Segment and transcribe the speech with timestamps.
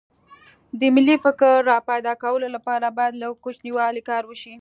[0.79, 4.49] د ملي فکر راپیدا کولو لپاره باید له کوچنیوالي کار وشي